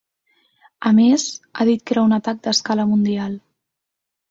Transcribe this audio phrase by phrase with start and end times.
[0.89, 3.39] A més, ha dit que era un atac ‘d’escala mundial’.